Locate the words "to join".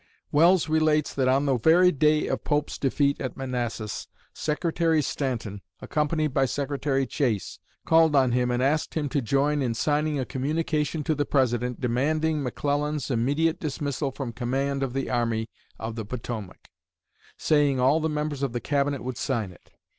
9.09-9.61